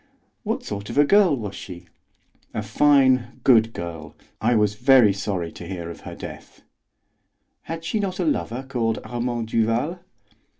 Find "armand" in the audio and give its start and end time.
9.05-9.49